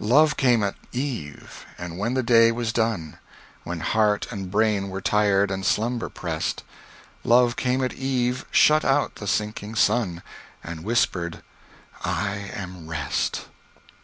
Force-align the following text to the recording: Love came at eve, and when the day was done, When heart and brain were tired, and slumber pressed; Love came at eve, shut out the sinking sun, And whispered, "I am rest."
Love 0.00 0.36
came 0.36 0.64
at 0.64 0.74
eve, 0.90 1.64
and 1.78 1.96
when 1.96 2.14
the 2.14 2.22
day 2.24 2.50
was 2.50 2.72
done, 2.72 3.18
When 3.62 3.78
heart 3.78 4.26
and 4.32 4.50
brain 4.50 4.88
were 4.88 5.00
tired, 5.00 5.48
and 5.48 5.64
slumber 5.64 6.08
pressed; 6.08 6.64
Love 7.22 7.54
came 7.54 7.84
at 7.84 7.92
eve, 7.94 8.46
shut 8.50 8.84
out 8.84 9.14
the 9.14 9.28
sinking 9.28 9.76
sun, 9.76 10.24
And 10.64 10.82
whispered, 10.82 11.40
"I 12.02 12.50
am 12.52 12.88
rest." 12.88 13.44